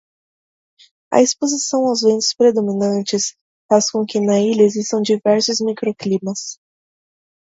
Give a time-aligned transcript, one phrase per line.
[1.13, 3.35] A exposição aos ventos predominantes,
[3.69, 6.59] faz com que na ilha existam diversos micro-climas.